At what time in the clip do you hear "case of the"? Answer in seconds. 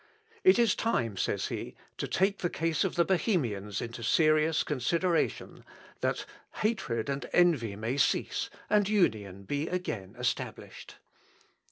2.49-3.05